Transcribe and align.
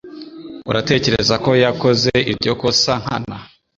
Uratekereza 0.69 1.35
ko 1.43 1.51
yakoze 1.63 2.11
iryo 2.31 2.53
kosa 2.61 2.91
nkana? 3.01 3.37